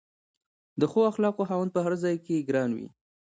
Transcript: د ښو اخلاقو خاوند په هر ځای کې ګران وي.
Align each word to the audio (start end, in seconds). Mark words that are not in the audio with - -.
د 0.79 0.81
ښو 0.91 0.99
اخلاقو 1.11 1.47
خاوند 1.49 1.71
په 1.73 1.79
هر 1.85 1.93
ځای 2.03 2.15
کې 2.25 2.45
ګران 2.49 2.71
وي. 2.77 2.87